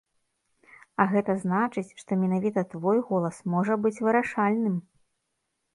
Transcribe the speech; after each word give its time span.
А 1.03 1.05
гэта 1.11 1.35
значыць, 1.43 1.85
што 2.05 2.11
менавіта 2.23 2.65
твой 2.75 2.97
голас 3.11 3.37
можа 3.57 3.73
быць 3.87 3.97
вырашальным! 4.09 4.75